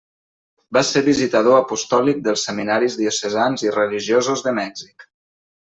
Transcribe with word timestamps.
Va 0.77 0.81
ser 0.91 1.03
visitador 1.07 1.57
apostòlic 1.57 2.23
dels 2.29 2.47
seminaris 2.49 2.97
diocesans 3.03 3.69
i 3.69 3.75
religiosos 3.79 4.47
de 4.49 4.59
Mèxic. 4.63 5.11